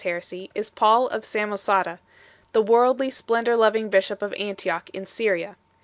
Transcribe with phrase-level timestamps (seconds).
[0.03, 1.15] 175 189.
[1.15, 1.99] of Samosata,
[2.53, 5.55] the worldly, splendour loving bishop of Antioch in Syria.